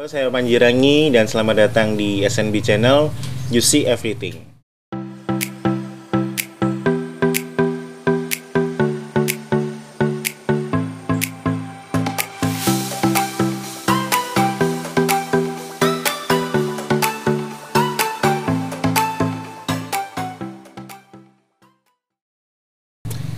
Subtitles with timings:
[0.00, 3.12] Halo, saya Panjirangi dan selamat datang di SNB Channel
[3.52, 4.48] You See Everything.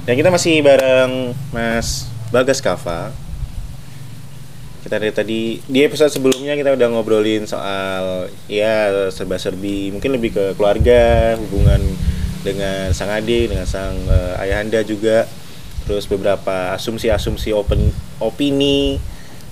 [0.07, 3.32] Dan kita masih bareng Mas Bagas Kava.
[4.93, 11.33] Dari tadi di episode sebelumnya kita udah ngobrolin soal ya serba-serbi, mungkin lebih ke keluarga,
[11.41, 11.81] hubungan
[12.45, 15.25] dengan sang adik, dengan sang eh, ayahanda juga.
[15.89, 17.89] Terus beberapa asumsi-asumsi open
[18.21, 19.01] opini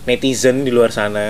[0.04, 1.24] netizen di luar sana.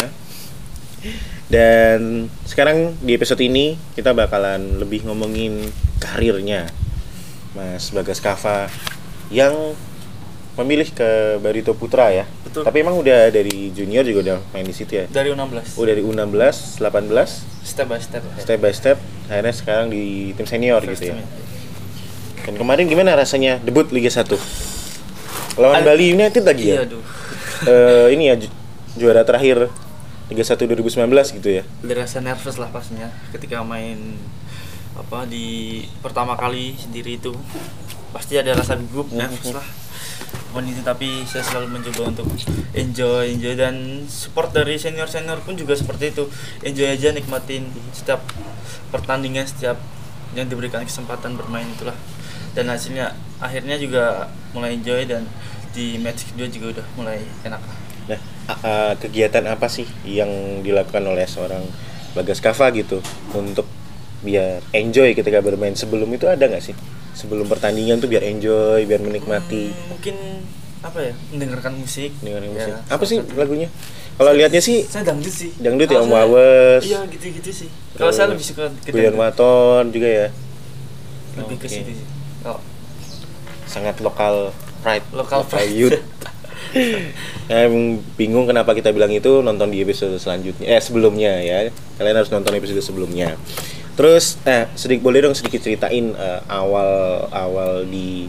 [1.46, 5.70] Dan sekarang di episode ini kita bakalan lebih ngomongin
[6.02, 6.66] karirnya
[7.54, 8.66] Mas Bagas Kava
[9.30, 9.78] yang
[10.60, 12.24] memilih ke Barito Putra ya.
[12.42, 12.62] Betul.
[12.62, 15.04] Tapi emang udah dari junior juga udah main di situ ya.
[15.06, 16.32] dari U16 Oh dari U16,
[16.76, 16.84] 18,
[17.62, 18.96] step by step step by step
[19.26, 21.24] akhirnya sekarang di tim senior First gitu ya.
[22.40, 24.26] Dan kemarin gimana rasanya debut Liga 1?
[25.56, 26.86] Lawan Ad- Bali United lagi iya ya?
[26.86, 27.02] aduh
[27.60, 28.48] Eh, ini ya ju-
[28.96, 29.68] juara terakhir
[30.26, 31.62] Liga 1 2019 gitu ya.
[31.62, 34.16] ada rasa nervous lah pastinya ketika main
[34.92, 37.36] apa di pertama kali sendiri itu
[38.10, 39.66] pasti ada rasa gugup nervous lah
[40.50, 42.26] Itu tapi saya selalu mencoba untuk
[42.74, 46.26] enjoy enjoy dan support dari senior senior pun juga seperti itu.
[46.66, 48.18] Enjoy aja nikmatin setiap
[48.90, 49.78] pertandingan setiap
[50.34, 51.94] yang diberikan kesempatan bermain itulah.
[52.50, 55.22] Dan hasilnya akhirnya juga mulai enjoy dan
[55.70, 57.62] di match kedua juga udah mulai enak.
[58.10, 58.18] Nah,
[58.98, 61.62] kegiatan apa sih yang dilakukan oleh seorang
[62.10, 62.98] Bagas Kava gitu
[63.38, 63.70] untuk
[64.26, 65.78] biar enjoy ketika bermain?
[65.78, 66.74] Sebelum itu ada nggak sih?
[67.20, 70.16] Sebelum pertandingan tuh biar enjoy, biar menikmati mungkin
[70.80, 72.72] apa ya mendengarkan musik dengan Ya, musik.
[72.72, 73.68] salah Apa sih lagunya?
[74.16, 76.82] Kalau lihatnya sih saya dangdut sih Dangdut ya, Kalau Om saya- Wawes.
[76.82, 80.26] iya gitu gitu sih kalau saya lebih suka ke Guyon Waton juga ya.
[81.36, 81.74] lebih ke Oke.
[81.74, 82.06] situ sih
[82.40, 82.60] kalau
[83.62, 84.50] Sangat lokal
[84.80, 85.70] pride, Lokal pride.
[85.70, 86.00] youth.
[87.46, 91.66] Nah, emang bingung kenapa kita bilang itu nonton di episode selanjutnya eh sebelumnya ya
[91.96, 93.34] kalian harus nonton episode sebelumnya
[93.92, 96.90] terus eh sedikit boleh dong sedikit ceritain eh, awal
[97.28, 98.26] awal di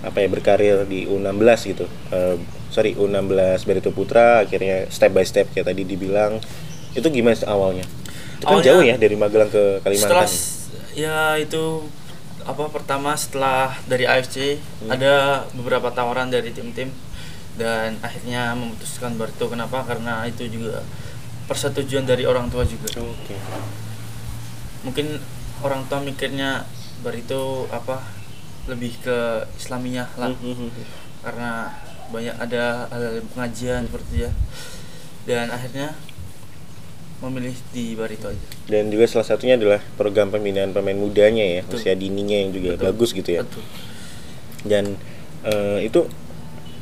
[0.00, 1.84] apa ya berkarir di U16 gitu.
[2.08, 2.36] Eh,
[2.68, 3.30] sorry U16
[3.62, 6.40] Barito Putra akhirnya step by step kayak tadi dibilang.
[6.90, 7.84] Itu gimana awalnya?
[8.34, 11.84] Itu kan Awalnya- jauh ya dari Magelang ke setelah Kalimantan s- ya itu
[12.40, 14.90] apa pertama setelah dari AFC Hmm.
[14.90, 15.12] ada
[15.52, 16.88] beberapa tawaran dari tim-tim.
[17.52, 19.84] Dan akhirnya memutuskan Barito kenapa?
[19.84, 20.80] Karena itu juga
[21.44, 22.88] persetujuan dari orang tua juga.
[22.96, 23.36] Oke
[24.82, 25.20] mungkin
[25.60, 26.64] orang tua mikirnya
[27.00, 28.00] Barito apa
[28.68, 30.68] lebih ke Islaminya lah Hmm,
[31.24, 31.72] karena
[32.10, 34.30] banyak ada hal pengajian seperti ya
[35.28, 35.94] dan akhirnya
[37.20, 41.76] memilih di Barito aja dan juga salah satunya adalah program pembinaan pemain mudanya ya Betul.
[41.76, 42.84] usia dininya yang juga Betul.
[42.88, 43.64] bagus gitu ya Betul.
[44.64, 44.84] dan
[45.44, 46.08] eh, itu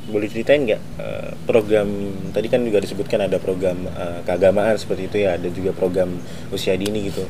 [0.09, 1.89] boleh ceritain nggak eh, program
[2.33, 6.17] tadi kan juga disebutkan ada program eh, keagamaan seperti itu ya ada juga program
[6.55, 7.27] usia dini gitu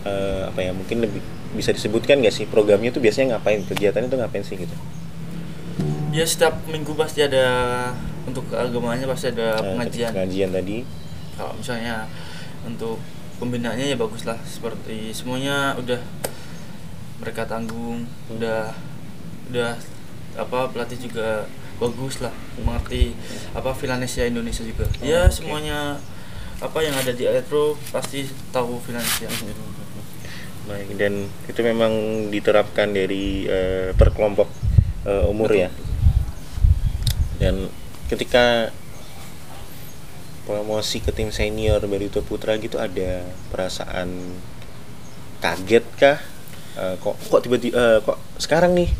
[0.00, 1.20] Eh, apa ya mungkin lebih
[1.52, 4.72] bisa disebutkan nggak sih programnya tuh biasanya ngapain kegiatannya tuh ngapain sih gitu?
[6.10, 7.44] Ya setiap minggu pasti ada
[8.24, 10.10] untuk keagamaannya pasti ada Nah, pengajian.
[10.16, 10.76] pengajian tadi.
[11.36, 12.08] Kalau misalnya
[12.64, 12.96] untuk
[13.36, 16.00] pembinaannya ya bagus lah seperti semuanya udah
[17.20, 18.72] mereka tanggung udah
[19.52, 19.76] udah
[20.36, 21.44] apa pelatih juga
[21.80, 23.12] bagus lah mengerti
[23.52, 24.84] apa Villanesia Indonesia juga.
[24.88, 25.32] Oh, ya oke.
[25.32, 26.00] semuanya
[26.60, 29.28] apa yang ada di Aetro pasti tahu Villanesia
[30.70, 31.92] baik dan itu memang
[32.30, 34.46] diterapkan dari eh, per kelompok
[35.04, 35.68] eh, umur ya.
[37.42, 37.66] Dan
[38.06, 38.70] ketika
[40.46, 44.38] promosi ke tim senior Barito Putra gitu ada perasaan
[45.42, 46.18] kaget kah?
[46.78, 48.90] Eh, kok kok tiba-tiba eh, kok sekarang nih?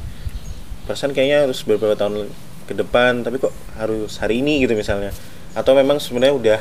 [0.91, 2.27] Perasaan kayaknya harus beberapa tahun
[2.67, 5.15] ke depan tapi kok harus hari ini gitu misalnya.
[5.55, 6.61] Atau memang sebenarnya udah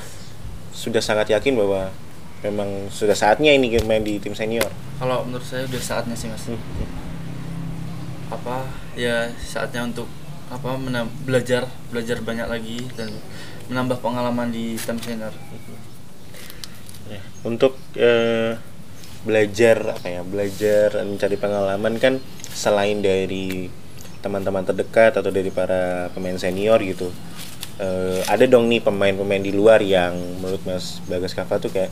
[0.74, 1.90] sudah sangat yakin bahwa
[2.40, 6.46] memang sudah saatnya ini main di tim senior kalau menurut saya udah saatnya sih mas.
[8.30, 10.06] Apa ya saatnya untuk
[10.52, 13.16] apa menam- belajar belajar banyak lagi dan
[13.72, 15.34] menambah pengalaman di tim senior.
[17.10, 18.60] Ya, untuk eh,
[19.26, 22.22] belajar apa ya belajar mencari pengalaman kan
[22.54, 23.72] selain dari
[24.20, 27.08] teman-teman terdekat atau dari para pemain senior gitu
[27.80, 31.90] eh, ada dong nih pemain-pemain di luar yang menurut Mas Bagas Kava tuh kayak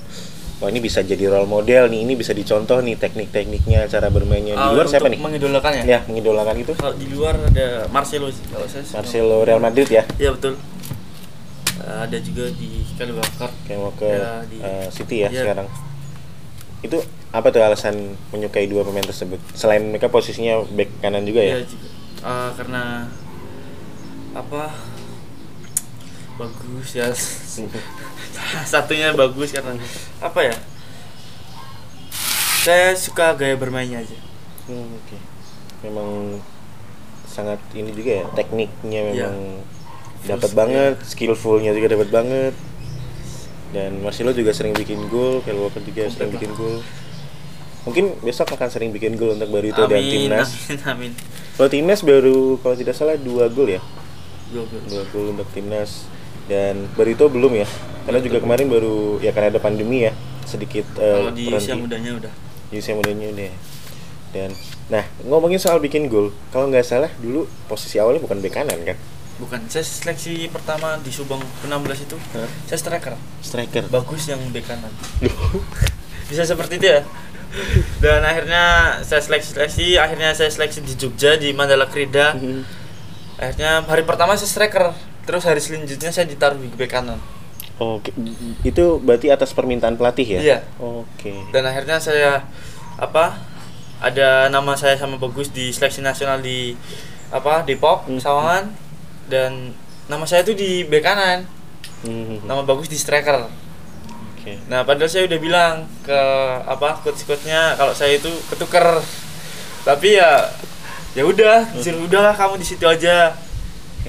[0.58, 4.54] wah ini bisa jadi role model nih ini bisa dicontoh nih teknik-tekniknya cara bermainnya.
[4.54, 5.18] Di Ah, luar siapa nih?
[5.18, 5.84] mengidolakan ya?
[5.88, 6.74] Ya mengidolakan itu.
[6.74, 10.04] Kalau di luar ada Marcelo sih kalau saya Marcelo Real Madrid ya?
[10.16, 10.58] Iya betul.
[11.80, 15.42] Eh, ada juga di Kyle Walker Kyle Walker Ya, di- eh, City ya Iya.
[15.46, 15.68] sekarang.
[16.80, 16.98] Itu
[17.30, 17.96] apa tuh alasan
[18.30, 19.38] menyukai dua pemain tersebut?
[19.52, 21.54] Selain mereka posisinya back kanan juga ya?
[21.54, 21.88] Iya juga.
[22.20, 22.84] Eh, karena
[24.34, 24.74] apa
[26.38, 27.10] bagus ya.
[28.64, 29.74] Satunya bagus karena
[30.20, 30.56] apa ya?
[32.64, 34.18] Saya suka gaya bermainnya aja.
[34.68, 35.18] Hmm, oke.
[35.82, 36.10] Memang
[37.28, 39.30] sangat ini juga ya tekniknya Iya.
[39.30, 39.36] memang
[40.26, 42.54] dapat Full- banget skillfulnya juga dapat banget.
[43.68, 46.80] Dan Marcelo juga sering bikin gol Kyle Walker juga sering Komplit bikin gol.
[47.84, 50.50] Mungkin besok akan sering bikin gol untuk Barito dan amin timnas.
[50.68, 51.12] amin amin.
[51.56, 53.80] Kalau timnas baru kalau tidak salah dua gol ya?
[54.52, 54.82] Dua gol.
[54.88, 56.08] dua gol untuk timnas
[56.48, 57.68] dan Barito belum ya.
[58.08, 60.16] Karena juga kemarin baru ya karena ada pandemi ya
[60.48, 62.34] sedikit eh, kalau di usia mudanya udah.
[62.72, 63.52] Di usia mudanya udah
[64.36, 64.52] dan
[64.88, 68.98] nah ngomongin soal bikin gol kalau nggak salah dulu posisi awalnya bukan bek kanan kan?
[69.38, 72.50] Bukan saya seleksi pertama di Subang ke-16 itu Hah?
[72.66, 73.14] saya striker.
[73.46, 73.86] Striker.
[73.94, 74.90] Bagus yang bek kanan.
[76.30, 77.02] Bisa seperti itu ya?
[78.04, 82.36] Dan akhirnya saya seleksi seleksi akhirnya saya seleksi di Jogja di Mandala Krida.
[82.36, 82.86] Mhm.
[83.38, 84.98] akhirnya hari pertama saya striker
[85.28, 87.20] terus hari selanjutnya saya ditaruh di bek kanan
[87.78, 88.10] Oke,
[88.66, 90.40] itu berarti atas permintaan pelatih ya?
[90.42, 90.60] Iya.
[90.80, 91.36] Oke.
[91.52, 92.42] dan akhirnya saya
[92.98, 93.38] apa
[94.02, 96.74] ada nama saya sama bagus di seleksi nasional di
[97.30, 98.18] apa Depok Hmm.
[98.18, 98.74] Sawangan
[99.28, 99.76] dan
[100.08, 101.46] nama saya itu di bek kanan
[102.02, 102.46] Mhm.
[102.46, 103.46] nama bagus di striker
[104.38, 104.54] Oke.
[104.72, 106.20] Nah, padahal saya udah bilang ke
[106.64, 109.04] apa coach-coachnya kalau saya itu ketuker.
[109.84, 110.48] Tapi ya
[111.12, 113.36] ya udah, disuruh udahlah kamu di situ aja.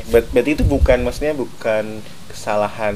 [0.09, 2.95] Ber- berarti itu bukan maksudnya bukan kesalahan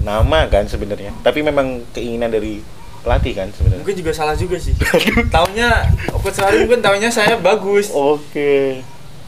[0.00, 2.58] nama kan sebenarnya, tapi memang keinginan dari
[3.02, 3.82] pelatih kan sebenarnya.
[3.82, 4.74] Mungkin juga salah juga sih.
[5.34, 7.90] Taunya coach Salim kan taunya saya bagus.
[7.90, 8.78] Oke.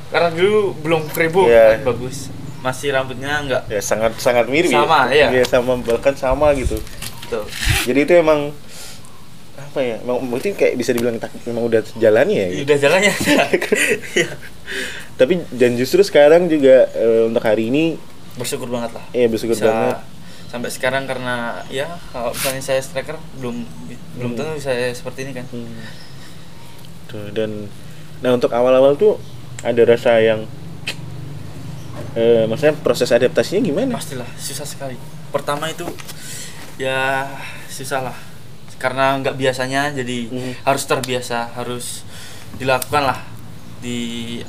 [0.09, 1.79] Karena dulu belum Frebo Iya.
[1.79, 2.31] kan bagus.
[2.63, 4.71] Masih rambutnya enggak Ya sangat sangat mirip.
[4.71, 5.29] Sama, ya.
[5.29, 5.43] iya.
[5.45, 6.79] sama bahkan sama gitu.
[7.27, 7.45] tuh.
[7.83, 8.55] Jadi itu emang
[9.55, 9.99] apa ya?
[10.03, 12.49] Mungkin kayak bisa dibilang tak, memang udah jalannya ya.
[12.55, 12.63] gitu.
[12.65, 13.13] Udah jalannya.
[14.17, 14.29] Iya.
[15.15, 17.95] Tapi dan justru sekarang juga eh, untuk hari ini
[18.35, 19.05] Bersyukur banget lah.
[19.11, 19.99] ya bersyukur Bisa banget.
[20.47, 23.63] sampai sekarang karena ya kalau misalnya saya striker belum
[24.15, 24.39] belum Hmm.
[24.41, 25.47] tentu saya seperti ini kan.
[25.49, 25.83] Hmm.
[27.07, 27.71] Tuh, dan
[28.19, 29.19] nah untuk awal-awal tuh
[29.61, 30.47] ada rasa yang
[32.15, 33.91] eh maksudnya proses adaptasinya gimana?
[33.93, 34.95] pastilah susah sekali
[35.31, 35.83] pertama itu
[36.77, 37.27] ya
[37.67, 38.17] susah lah
[38.77, 40.53] karena nggak biasanya jadi Mhm.
[40.63, 42.03] harus terbiasa harus
[42.55, 43.19] dilakukan lah
[43.85, 43.99] di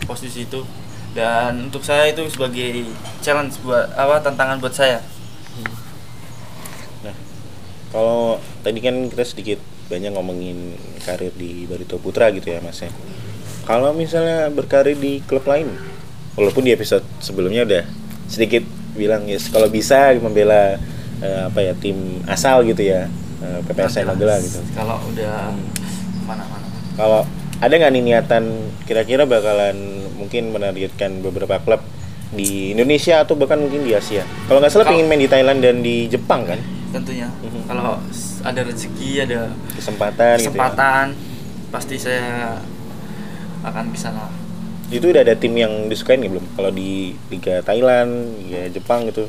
[0.08, 0.64] posisi itu
[1.12, 2.88] dan untuk saya itu sebagai
[3.20, 5.04] challenge buat apa tantangan buat saya
[7.04, 7.16] Nah,
[7.92, 10.74] kalau tadi kan kita sedikit banyak ngomongin
[11.06, 12.90] karir di Barito Putra gitu ya Mas ya.
[13.66, 15.70] Kalau misalnya berkarir di klub lain,
[16.38, 17.84] walaupun di episode sebelumnya udah
[18.28, 18.62] sedikit
[18.96, 20.80] bilang ya kalau bisa membela
[21.20, 23.08] eh, apa ya tim asal gitu ya
[23.44, 24.60] eh, PPSM Nantilah Magelang gitu.
[24.76, 25.52] kalau udah
[26.28, 27.22] mana-mana Kalau
[27.56, 28.44] ada nggak nih niatan
[28.84, 29.75] kira-kira bakalan
[30.16, 31.81] mungkin menargetkan beberapa klub
[32.31, 34.28] di Indonesia atau bahkan mungkin di Asia.
[34.46, 36.60] Kalau nggak salah Kalau- pengen main di Thailand dan di Jepang kan
[36.92, 37.68] tentunya Mhm.
[37.68, 38.00] kalau
[38.42, 40.48] ada rezeki ada kesempatan, gitu ya.
[40.48, 41.06] kesempatan
[41.68, 42.56] pasti saya
[43.62, 44.31] akan ke sana
[44.88, 46.46] Itu udah ada tim yang disukain nggak belum?
[46.56, 49.25] Kalau di Liga Thailand, Liga Jepang gitu,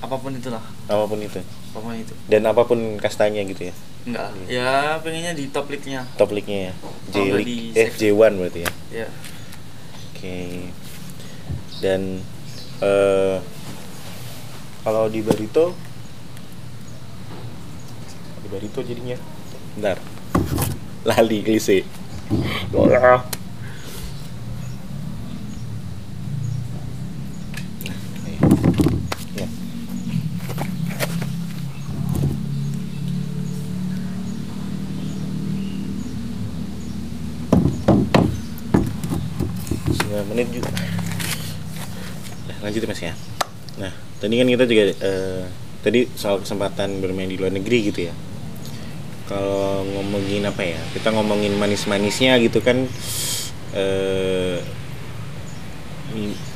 [0.00, 1.36] apa pun itulah apa pun itu.
[1.76, 3.74] Apa pun itu Dan apa pun kastanya gitu ya.
[4.08, 6.74] enggak ya pengennya di top league-nya Top league-nya ya.
[7.12, 8.72] J League, eh J1 berarti ya.
[9.04, 9.08] ya
[10.10, 10.72] Oke.
[11.84, 12.24] Dan
[12.80, 13.36] eh
[14.80, 15.76] kalau di Barito
[18.40, 19.18] di Barito jadinya
[19.76, 19.98] bentar.
[21.04, 21.84] Lali klise.
[40.16, 43.12] 5 menit juga nah, eh, lanjut mas ya.
[43.76, 45.44] Nah tadi kan kita juga eh,
[45.84, 48.14] tadi soal kesempatan bermain di luar negeri gitu ya.
[49.26, 52.88] Kalau ngomongin apa ya kita ngomongin manis-manisnya gitu kan
[53.76, 54.58] eh,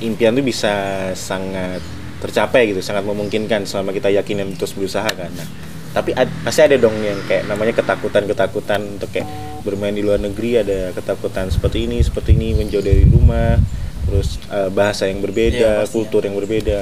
[0.01, 0.73] impian tuh bisa
[1.13, 1.85] sangat
[2.21, 5.29] tercapai gitu sangat memungkinkan selama kita yakin dan terus berusaha kan.
[5.37, 5.49] Nah,
[5.91, 9.27] tapi ad- pasti ada dong yang kayak namanya ketakutan-ketakutan untuk kayak
[9.67, 13.59] bermain di luar negeri ada ketakutan seperti ini, seperti ini menjauh dari rumah,
[14.07, 15.93] terus eh, bahasa yang berbeda, pastinya.
[15.93, 16.81] kultur yang berbeda.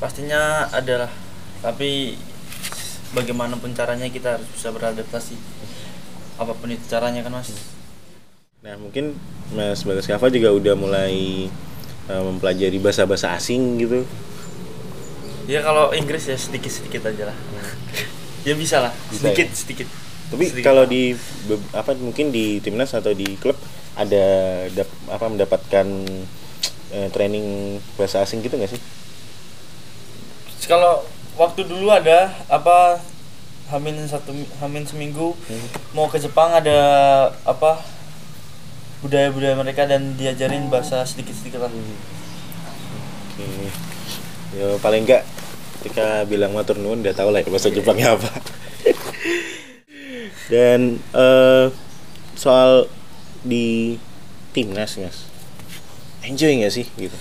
[0.00, 1.12] pastinya adalah
[1.60, 2.16] tapi
[3.12, 5.36] bagaimanapun caranya kita harus bisa beradaptasi
[6.40, 7.52] apa pun itu caranya kan mas
[8.60, 9.16] Nah, mungkin
[9.56, 11.48] Mas Bagas Kava juga udah mulai
[12.12, 14.04] eh, mempelajari bahasa-bahasa asing gitu.
[15.50, 17.36] Ya kalau Inggris ya sedikit sedikit aja lah
[18.40, 19.56] ya bisa lah Bisa sedikit ya?
[19.56, 19.88] sedikit
[20.30, 20.62] Tapi Sedikit.
[20.62, 21.10] kalau di
[21.74, 23.58] apa mungkin di timnas atau di klub
[23.92, 24.24] ada
[24.70, 25.86] dap- apa mendapatkan
[26.88, 27.46] eh, training
[27.98, 28.80] bahasa asing gitu nggak sih?
[30.62, 31.02] kalau
[31.34, 33.02] waktu dulu ada apa
[33.68, 35.66] hamin satu hamin seminggu Hmm.
[35.90, 36.78] mau ke Jepang ada
[37.42, 37.82] apa
[39.00, 41.72] budaya budaya mereka dan diajarin bahasa sedikit sedikit lah
[43.32, 43.46] Oke.
[44.52, 45.26] Ya paling enggak
[45.80, 48.28] ketika bilang matur nuwun udah tahu lah ya bahasa Jepangnya apa.
[50.52, 51.66] Dan eh,
[52.36, 52.86] soal
[53.40, 53.96] di
[54.52, 55.24] timnas mas,
[56.20, 57.16] enjoy nggak sih gitu?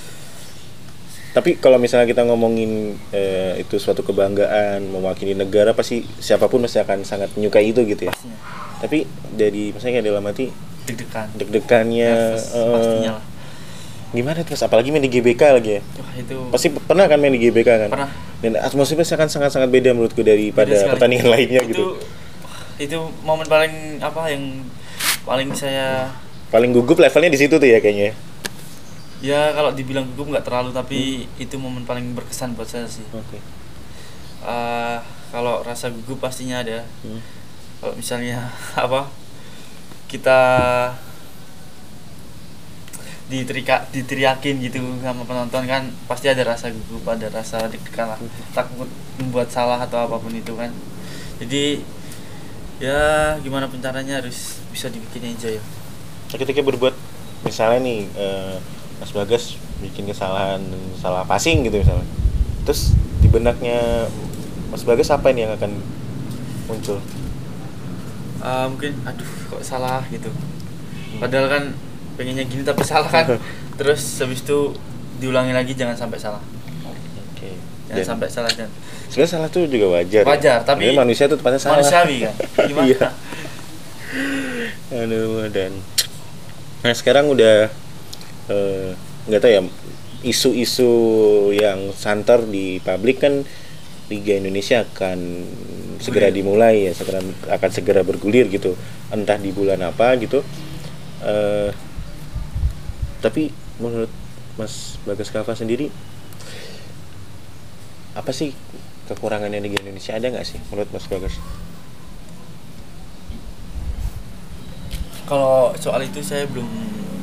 [1.29, 6.81] Tapi kalau misalnya kita ngomongin eh, itu suatu kebanggaan mewakili negara pasti siapa pun pasti
[6.81, 8.13] akan sangat menyukai itu gitu ya.
[8.13, 8.37] pastinya
[8.81, 9.05] Tapi
[9.37, 10.49] dari misalnya dalam hati
[10.89, 13.25] deg-degan deg-degannya eh, pastinya lah
[14.11, 14.59] gimana mas?
[14.59, 15.81] Apalagi main di GBK lagi ya.
[15.95, 17.89] Wah, itu Pasti pernah kan main di GBK kan?
[17.89, 18.11] Pernah.
[18.39, 20.91] Dan atmosfernya pasti akan sangat-sangat beda menurutku daripada Beda sekali.
[20.95, 21.85] pertandingan lainnya itu gitu.
[22.79, 24.63] itu momen paling apa yang
[25.21, 26.07] paling saya
[26.47, 28.15] Paling gugup levelnya di situ tuh ya kayaknya.
[29.19, 30.99] ya kalau dibilang gugup nggak terlalu tapi
[31.35, 33.35] itu momen paling berkesan buat saya sih Oke.
[34.39, 34.97] Eh,
[35.29, 37.19] kalau rasa gugup pastinya ada Hmm.
[37.77, 39.11] kalau misalnya apa
[40.07, 40.39] kita
[43.29, 48.19] diteriak diteriakin gitu sama penonton kan pasti ada rasa gugup ada rasa deg-degan lah
[48.57, 48.89] takut
[49.21, 50.73] membuat salah atau apa pun itu kan
[51.37, 51.79] jadi
[52.81, 52.99] ya
[53.45, 55.63] gimana pun caranya harus bisa dibikin enjoy ya
[56.33, 56.97] ketika berbuat
[57.45, 58.55] misalnya nih eh,
[58.99, 60.59] Mas Bagas bikin kesalahan
[60.99, 62.03] salah passing gitu misalnya.
[62.67, 62.91] Terus
[63.23, 64.11] di benaknya
[64.69, 65.71] Mas Bagas apa ini yang akan
[66.67, 66.99] muncul?
[68.39, 70.31] Eh, mungkin aduh kok salah gitu
[71.19, 71.63] padahal kan
[72.19, 73.39] pengennya gini tapi salah kan
[73.79, 74.75] terus habis itu
[75.17, 76.43] diulangi lagi jangan sampai salah
[77.31, 77.55] Oke.
[77.87, 78.67] jangan Dan sampai salah dan
[79.07, 80.21] sebenarnya salah tuh juga wajar.
[80.21, 80.27] ya.
[80.27, 81.73] Wajar, tapi Sebenarnya manusia tuh tempatnya salah.
[81.79, 82.33] manusiawi kan
[82.69, 83.07] gimana Iya.
[84.91, 85.71] Aduh dan
[86.79, 87.67] nah sekarang udah
[88.47, 88.89] eh,
[89.25, 89.61] nggak tahu ya
[90.21, 90.91] isu-isu
[91.51, 93.43] yang santer di publik kan
[94.07, 95.19] Liga Indonesia akan
[95.99, 98.73] segera dimulai ya segera akan segera bergulir gitu
[99.09, 100.39] entah di bulan apa gitu
[101.21, 101.69] eh
[103.19, 104.11] tapi menurut
[104.55, 105.91] Mas Bagas Kava sendiri
[108.15, 108.51] apa sih
[109.07, 111.35] kekurangannya Liga Indonesia ada nggak sih menurut Mas Bagas?
[115.29, 116.65] kalau soal itu saya belum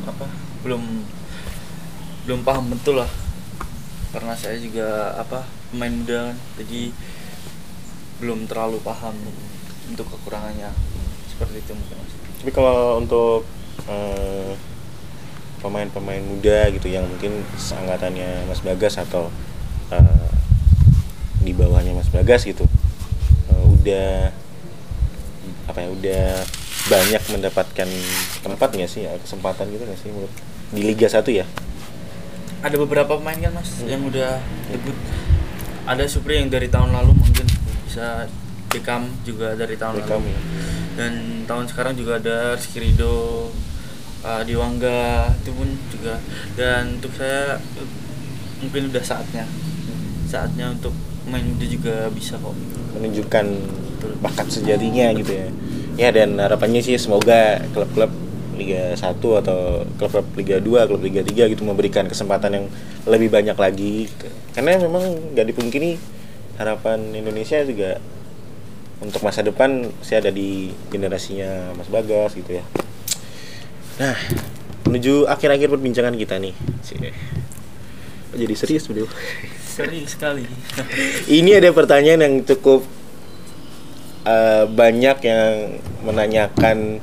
[0.07, 0.31] apa
[0.63, 0.83] belum
[2.23, 3.11] belum paham betul lah
[4.15, 5.43] karena saya juga apa
[5.75, 6.95] pemain muda kan jadi
[8.23, 9.13] belum terlalu paham
[9.91, 10.71] untuk kekurangannya
[11.27, 12.15] seperti itu mungkin Mas.
[12.47, 13.43] Tapi kalau untuk
[13.91, 14.55] eh,
[15.67, 19.27] pemain-pemain muda gitu yang mungkin seangkatannya Mas Bagas atau
[19.91, 20.29] eh,
[21.43, 22.63] di bawahnya Mas Bagas gitu,
[23.51, 24.31] eh, udah
[25.67, 26.27] apa ya udah
[26.87, 27.89] banyak mendapatkan
[28.41, 30.31] tempat nggak sih ya kesempatan gitu nggak sih menurut
[30.71, 31.47] di Liga 1 ya?
[32.57, 33.91] ada beberapa pemain kan mas Hmm.
[33.91, 34.39] yang udah
[34.71, 34.95] debut
[35.85, 37.47] ada Supri yang dari tahun lalu mungkin
[37.85, 38.27] bisa
[38.67, 40.41] Beckham juga dari tahun Beckham lalu ya.
[40.97, 41.13] dan
[41.47, 43.51] tahun sekarang juga ada Rizky Ridho
[44.27, 46.19] uh, Diwangga itu pun juga
[46.59, 47.63] dan untuk saya
[48.59, 49.47] mungkin udah saatnya
[50.27, 50.91] saatnya untuk
[51.31, 52.55] main muda juga bisa kok
[52.99, 53.47] menunjukkan
[54.21, 55.49] bakat sejatinya gitu ya.
[55.97, 58.13] Ya dan harapannya sih semoga klub-klub
[58.57, 62.67] Liga 1 atau klub-klub Liga 2, klub Liga 3 gitu memberikan kesempatan yang
[63.05, 64.09] lebih banyak lagi.
[64.53, 66.01] Karena memang nggak dipungkiri
[66.57, 68.01] harapan Indonesia juga
[68.97, 72.65] untuk masa depan saya ada di generasinya Mas Bagas gitu ya.
[73.97, 74.17] Nah,
[74.85, 76.53] menuju akhir-akhir perbincangan kita nih.
[78.37, 79.09] Jadi serius beliau.
[79.77, 80.45] serius sekali
[81.41, 82.85] Ini ada pertanyaan yang cukup
[84.29, 87.01] eh, banyak yang menanyakan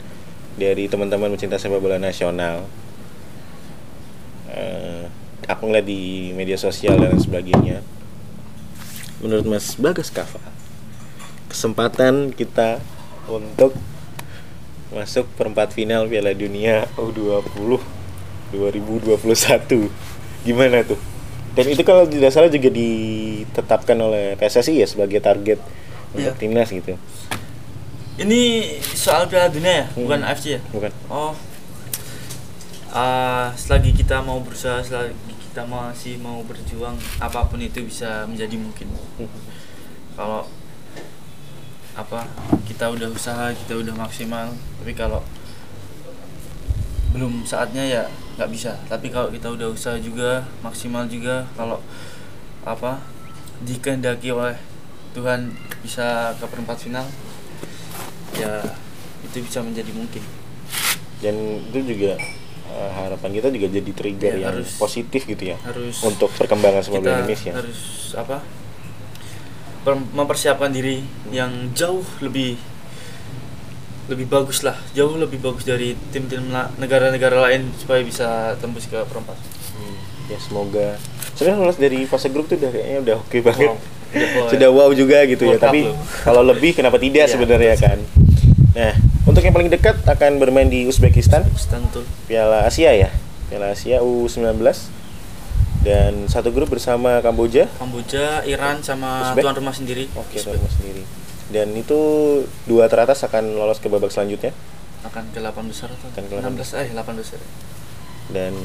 [0.54, 2.70] dari teman-teman pecinta sepak bola nasional.
[4.54, 5.10] Eh,
[5.50, 7.82] aku ngeliat di media sosial dan sebagainya.
[9.26, 10.42] Menurut Mas Bagas Kava,
[11.50, 12.78] kesempatan kita
[13.26, 13.74] untuk
[14.94, 17.82] masuk perempat final Piala Dunia U20
[18.54, 19.90] 2021
[20.44, 21.00] gimana tuh?
[21.54, 25.62] Dan itu kalau tidak salah juga ditetapkan oleh PSSI ya sebagai target
[26.14, 26.38] untuk Iya.
[26.38, 26.94] timnas gitu.
[28.16, 30.30] ini soal Piala Dunia ya bukan Hmm.
[30.30, 30.94] AFC ya Bukan.
[31.10, 31.34] Oh,
[32.94, 35.18] Ah, selagi kita mau berusaha, selagi
[35.50, 38.86] kita masih mau berjuang, apa pun itu bisa menjadi mungkin.
[40.14, 40.46] Kalau
[41.94, 42.26] apa
[42.66, 44.50] kita udah usaha, kita udah maksimal,
[44.82, 45.22] tapi kalau
[47.14, 48.04] belum saatnya ya
[48.36, 48.74] nggak bisa.
[48.88, 51.78] Tapi kalau kita udah usaha juga, maksimal juga, kalau
[52.66, 52.98] apa
[53.62, 54.58] dikehendaki oleh
[55.14, 57.06] Tuhan bisa ke perempat final
[58.34, 58.66] ya
[59.22, 60.24] itu bisa menjadi mungkin.
[61.22, 61.36] Dan
[61.70, 62.18] itu juga
[62.66, 66.82] eh, harapan kita juga jadi trigger Ya, yang harus- positif gitu ya harus untuk perkembangan
[66.82, 67.54] sepak bola Indonesia.
[67.54, 67.80] harus
[68.18, 68.42] apa
[69.92, 72.56] mempersiapkan diri yang jauh lebih
[74.08, 74.76] lebih bagus lah.
[74.92, 76.44] Jauh lebih bagus dari tim-tim
[76.80, 79.36] negara-negara lain supaya bisa tembus ke perempat.
[80.32, 80.96] Ya semoga.
[81.36, 83.70] Sebenarnya lolos dari fase grup tuh udah kayaknya udah oke banget.
[83.70, 83.78] Wow.
[84.14, 85.56] Udah wow, sudah wow juga gitu ya.
[85.56, 85.98] World Cup tapi loh.
[86.24, 88.00] kalau lebih kenapa tidak Iya, sebenarnya kan?
[88.74, 88.90] nah
[89.30, 91.46] untuk yang paling dekat akan bermain di Uzbekistan.
[91.46, 93.12] Uzbekistan tuh Piala Asia ya.
[93.52, 94.58] Piala Asia U19
[95.84, 97.68] dan satu grup bersama Kamboja?
[97.76, 99.44] Kamboja Iran sama Uzbek?
[99.44, 100.08] tuan rumah sendiri.
[100.16, 100.56] Oke Uzbek.
[100.56, 101.04] sama sendiri.
[101.52, 102.00] Dan itu
[102.66, 104.56] dua teratas akan lolos ke babak selanjutnya?
[105.04, 107.40] Akan ke 8 besar atau Akan ke 8 16 eh 8 besar.
[108.32, 108.56] Dan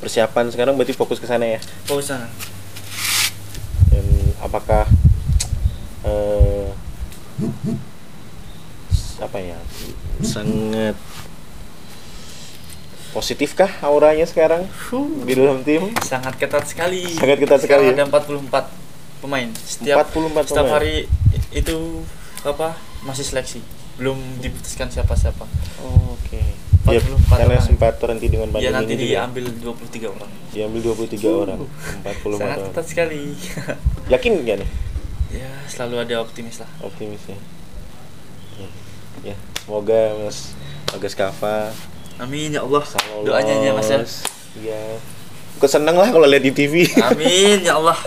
[0.00, 1.60] persiapan sekarang berarti fokus ke sana ya?
[1.92, 2.24] Oh sana.
[3.92, 4.06] Dan
[4.40, 4.88] apakah
[6.08, 6.72] eh,
[9.20, 9.56] apa ya
[10.24, 10.96] sangat
[13.16, 14.68] positifkah auranya sekarang
[15.24, 15.88] di dalam tim?
[16.04, 17.16] Sangat ketat sekali.
[17.16, 18.04] Sangat ketat sekali Sekarang ya?
[18.04, 19.48] ada 44 pemain.
[19.56, 20.74] Setiap 44 setiap pemain.
[20.76, 20.94] hari
[21.56, 22.04] itu
[22.44, 23.64] apa masih seleksi.
[23.96, 25.48] Belum diputuskan siapa-siapa.
[25.80, 26.40] Oh, oke
[26.92, 27.64] ya, 44 karena orang.
[27.64, 29.12] sempat terhenti dengan ya pandemi nanti ini juga.
[29.16, 30.30] diambil 23 orang.
[30.52, 31.58] Diambil 23 orang.
[32.04, 32.68] 44 sangat orang.
[32.68, 33.22] ketat sekali.
[34.12, 34.70] Yakin gak nih?
[35.40, 36.68] Ya selalu ada optimis lah.
[36.84, 37.38] Optimis ya.
[38.60, 38.68] Ya,
[39.32, 39.36] ya.
[39.64, 40.52] Semoga mas
[40.92, 41.72] Bagas Kava
[42.18, 42.84] amin ya Allah
[43.22, 44.00] doanya aja mas ya
[44.56, 44.82] Iya.
[45.56, 46.84] Gue seneng lah kalau lihat di TV.
[46.98, 47.96] amin ya Allah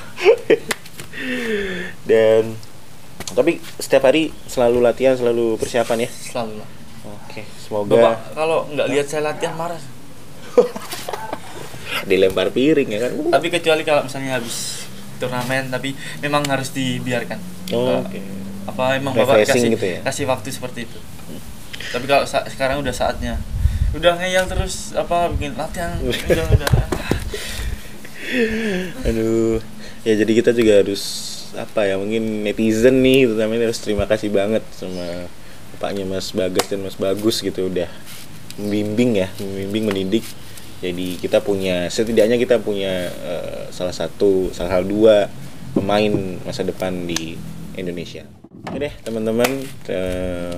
[2.04, 2.58] Dan
[3.30, 6.10] tapi setiap hari selalu latihan, selalu persiapan ya.
[6.10, 6.66] selalu
[7.06, 9.78] Oke, bapak semoga kalau nggak lihat saya latihan marah
[12.10, 13.12] dilempar piring ya kan.
[13.38, 17.38] tapi kecuali kalau misalnya habis turnamen tapi memang harus dibiarkan
[17.70, 18.18] Oh, oke.
[18.66, 20.00] apa emang bapak kasih gitu ya?
[20.02, 20.98] kasih waktu seperti itu
[21.88, 23.38] tapi kalau sa- sekarang udah saatnya
[23.98, 25.98] udah ngeyel terus apa bikin latihan.
[26.02, 26.46] Udah.
[26.54, 26.70] Udah
[29.10, 29.58] Aduh.
[30.08, 31.04] Ya jadi kita juga harus
[31.58, 35.28] apa ya mungkin netizen nih terutama harus terima kasih banget sama
[35.76, 37.68] bapaknya Mas Bagas dan Mas Bagus gitu.
[37.68, 37.90] Udah
[38.62, 40.26] membimbing ya membimbing mendidik.
[40.80, 45.28] Jadi kita punya setidaknya kita punya eh, salah satu salah satu dua
[45.76, 47.36] pemain masa depan di
[47.76, 48.24] Indonesia.
[48.70, 49.50] Oke deh teman-teman
[49.92, 50.56] eh,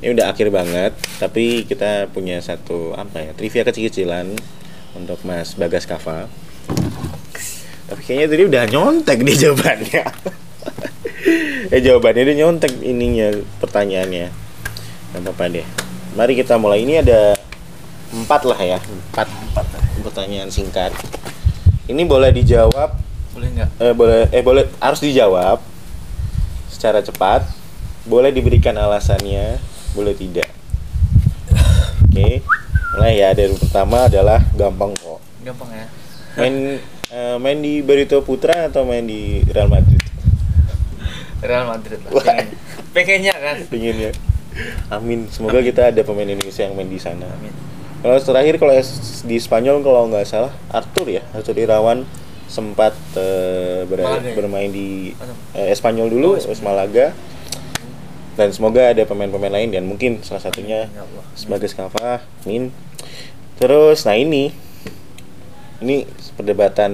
[0.00, 4.32] ini udah akhir banget tapi kita punya satu apa ya trivia kecil-kecilan
[4.96, 6.26] untuk Mas Bagas Kava.
[7.90, 10.04] Tapi kayaknya tadi udah nyontek nih jawabannya.
[11.70, 13.30] Eh jawabannya dia nyontek ininya
[13.62, 14.32] pertanyaannya.
[15.14, 15.66] Gak apa-apa deh.
[16.18, 16.82] Mari kita mulai.
[16.82, 17.38] Ini ada
[18.10, 18.78] empat lah ya.
[18.82, 19.28] Empat,
[20.02, 20.90] pertanyaan singkat.
[21.86, 22.98] Ini boleh dijawab?
[23.36, 23.70] Boleh nggak?
[23.78, 25.62] Eh boleh eh boleh harus dijawab
[26.66, 27.46] secara cepat.
[28.02, 29.60] Boleh diberikan alasannya
[29.92, 30.48] boleh tidak?
[32.04, 32.42] Oke.
[32.90, 35.20] Mulai ya dari pertama adalah gampang kok.
[35.40, 35.86] Gampang ya.
[36.36, 36.54] Main
[37.08, 39.98] eh, main di Barito Putra atau main di Real Madrid?
[41.40, 42.12] Real Madrid lah.
[42.12, 42.46] Pengen
[42.92, 43.56] pengennya kan?
[43.70, 44.12] Ingin ya
[44.90, 45.30] Amin.
[45.30, 47.24] Semoga kita ada pemain Indonesia yang main di sana.
[47.30, 47.54] Amin.
[48.00, 48.74] Kalau terakhir kalau
[49.24, 51.22] di Spanyol kalau nggak salah Arthur ya?
[51.30, 52.02] Arthur Irawan
[52.50, 54.34] sempat eh, ber- Malaga ya?
[54.34, 55.14] bermain di
[55.54, 56.66] eh, Espanyol dulu Oh, Espanyol.
[56.66, 57.06] Malaga
[58.38, 62.70] dan semoga ada pemain-pemain lain dan mungkin salah satunya ya sebagai Skava Min.
[63.58, 64.52] Terus nah ini.
[65.80, 66.04] Ini
[66.36, 66.92] perdebatan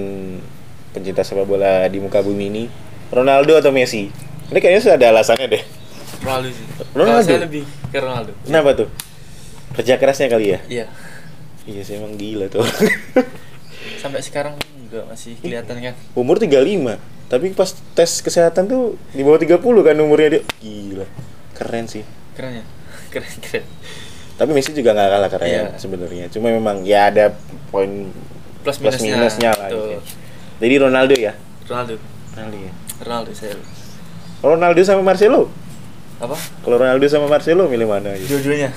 [0.94, 2.64] pencinta sepak bola di muka bumi ini.
[3.10, 4.06] Ronaldo atau Messi?
[4.46, 5.62] Ini kayaknya sudah ada alasannya deh.
[6.22, 6.66] Ronaldo sih.
[6.94, 7.26] Ronaldo?
[7.26, 8.32] Saya lebih ke Ronaldo.
[8.46, 8.88] Kenapa tuh?
[9.74, 10.58] Kerja kerasnya kali ya?
[10.70, 10.86] Iya.
[11.66, 12.62] Iya sih emang gila tuh.
[14.02, 14.54] Sampai sekarang
[14.86, 15.94] juga masih kelihatan kan?
[16.14, 20.42] Umur 35 tapi pas tes kesehatan tuh di bawah 30 kan umurnya dia.
[20.58, 21.06] Gila.
[21.52, 22.04] Keren sih.
[22.32, 22.64] Keren ya?
[23.12, 23.64] Keren keren.
[24.36, 25.62] Tapi Messi juga nggak kalah keren Iya.
[25.76, 26.24] sebenarnya.
[26.28, 27.32] Cuma memang ya ada
[27.68, 28.12] poin
[28.60, 29.98] plus plus minusnya, minusnya lah gitu.
[30.58, 31.32] jadi Ronaldo ya?
[31.64, 31.94] Ronaldo.
[32.34, 32.72] Ronaldo ya?
[32.98, 33.54] Ronaldo saya
[34.42, 35.48] Ronaldo sama Marcelo?
[36.18, 36.36] Apa?
[36.36, 38.12] Kalau Ronaldo sama Marcelo milih mana?
[38.12, 38.68] Ya dua-duanya.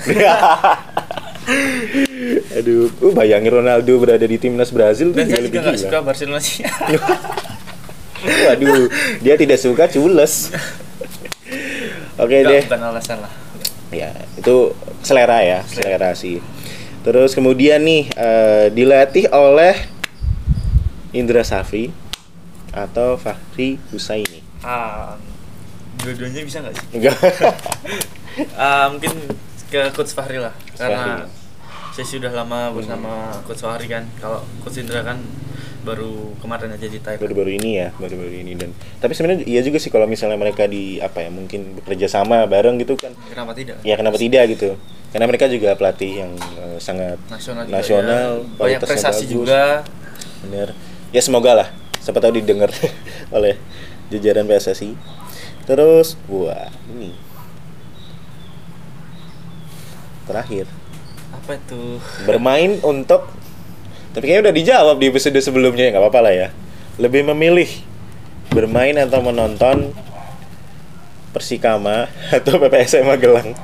[2.54, 5.84] Aduh uh, bayangin Ronaldo berada di timnas Brazil tuh dan saya lebih juga nggak gila.
[5.88, 6.62] suka Barcelona sih
[8.22, 8.86] waduh
[9.20, 10.52] dia tidak suka cules.
[12.16, 12.62] Oke Nggak, deh.
[12.68, 13.32] bukan alasan lah.
[13.90, 16.38] Ya itu selera ya selera sih.
[17.00, 19.74] Terus kemudian nih eh, dilatih oleh
[21.10, 21.90] Indra Safri
[22.70, 24.44] atau Fahri Husaini.
[24.62, 25.16] Ah
[26.00, 26.86] dua-duanya bisa nggak sih?
[26.96, 27.16] Enggak.
[28.54, 29.10] Ah, mungkin
[29.68, 31.92] ke coach Fahri lah karena Fahri.
[31.92, 34.06] saya sudah lama bersama coach Fahri kan.
[34.22, 35.18] Kalau coach Indra kan
[35.80, 37.22] baru kemarin aja di Thailand.
[37.24, 38.52] Baru-baru ini ya baru-baru ini.
[38.56, 42.44] Dan tapi sebenarnya iya juga sih kalau misalnya mereka di apa ya mungkin bekerja sama
[42.44, 43.16] bareng gitu kan.
[43.32, 43.80] Kenapa tidak?
[43.82, 44.76] Ya kenapa tidak gitu.
[45.10, 48.46] Karena mereka juga pelatih yang eh, sangat nasional juga nasional ya.
[48.46, 49.34] banyak kualitasnya prestasi bagus.
[49.34, 49.62] juga.
[50.46, 50.68] Bener.
[51.10, 51.68] Ya semoga lah.
[52.00, 52.70] Siapa tahu didengar
[53.36, 53.56] oleh
[54.10, 54.94] jajaran PSSI
[55.68, 57.14] terus wah ini.
[60.26, 60.66] Terakhir.
[61.34, 61.98] Apa itu?
[62.26, 63.26] Bermain untuk
[64.10, 66.48] tapi kayaknya udah dijawab di episode sebelumnya ya nggak apa-apa lah ya.
[66.98, 67.70] Lebih memilih
[68.50, 69.94] bermain atau menonton
[71.30, 73.54] Persikama atau PPSM Magelang.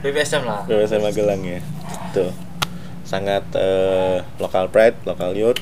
[0.00, 0.64] BPSM lah.
[0.64, 1.60] PPSM Magelang ya.
[2.16, 2.32] Tuh
[3.04, 5.60] sangat eh, lokal pride lokal youth.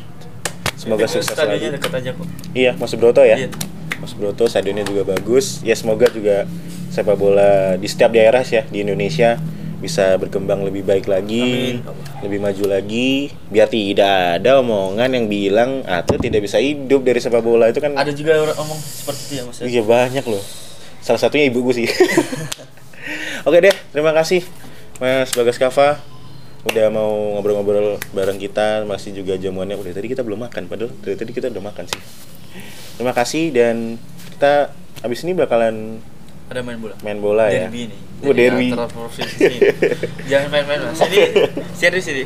[0.78, 2.26] Semoga Itu sukses stadionnya lagi dekat aja kok.
[2.54, 3.34] Iya Mas Broto ya?
[3.34, 3.50] Iya.
[3.98, 5.66] Mas Broto stadionnya juga bagus.
[5.66, 6.46] Ya semoga juga
[6.94, 9.34] sepak bola di setiap daerah sih ya di Indonesia
[9.78, 12.26] bisa berkembang lebih baik lagi Amin.
[12.26, 17.42] lebih maju lagi biar tidak ada omongan yang bilang atlet tidak bisa hidup dari sepak
[17.42, 17.70] bola.
[17.70, 19.64] Itu kan ada juga orang ngomong seperti itu ya mas ya?
[19.70, 20.42] iya banyak loh.
[20.98, 21.86] Salah satunya ibu gue sih.
[23.46, 24.42] Oke deh terima kasih
[24.98, 26.02] Mas Bagas Kava.
[26.66, 29.78] Udah mau ngobrol-ngobrol bareng kita masih juga jamuannya.
[29.78, 32.02] Udah tadi kita belum makan padahal dari tadi kita udah makan sih.
[32.98, 33.94] Terima kasih dan
[34.34, 34.74] kita
[35.06, 36.02] abis ini bakalan
[36.48, 36.94] ada main bola?
[37.04, 37.68] Main bola ya?
[37.68, 38.00] Derby nih.
[38.18, 38.74] Oh, derby.
[38.74, 39.58] ini.
[40.26, 40.98] jangan main-main mas.
[41.06, 41.18] Ini
[41.76, 42.24] serius ini.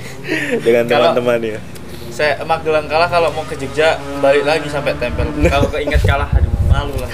[0.64, 1.60] Dengan teman-teman ya.
[2.12, 5.32] saya Magelang kalah kalau mau ke Jogja balik lagi sampai tempel.
[5.52, 7.08] Kalau keinget kalah aduh malu lah.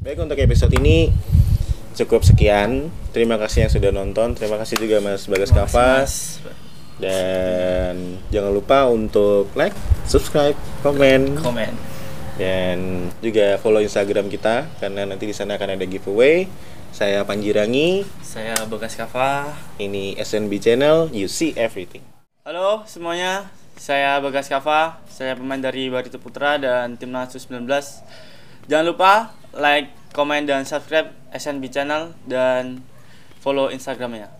[0.00, 1.12] Baik untuk episode ini
[1.92, 2.88] cukup sekian.
[3.12, 4.32] Terima kasih yang sudah nonton.
[4.32, 5.68] Terima kasih juga Mas Bagas Kava
[6.00, 6.40] Mas,
[6.96, 9.76] dan jangan lupa untuk like,
[10.08, 11.36] subscribe, komen.
[11.36, 11.89] Komen
[12.36, 16.46] dan juga follow Instagram kita karena nanti di sana akan ada giveaway.
[16.90, 22.02] Saya Panji Rangi, saya Bagas Kava ini SNB Channel, you see everything.
[22.42, 23.46] Halo semuanya,
[23.78, 27.70] saya Bagas Kava, saya pemain dari Barito Putra dan Timnas U19.
[28.66, 32.82] Jangan lupa like, komen dan subscribe SNB channel dan
[33.38, 34.39] follow Instagramnya.